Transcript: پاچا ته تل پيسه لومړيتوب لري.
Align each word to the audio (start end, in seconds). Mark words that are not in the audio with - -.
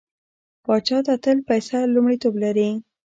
پاچا 0.65 0.97
ته 1.05 1.13
تل 1.23 1.37
پيسه 1.49 1.77
لومړيتوب 1.93 2.33
لري. 2.43 2.69